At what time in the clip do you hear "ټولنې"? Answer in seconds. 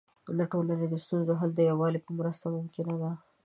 0.51-0.85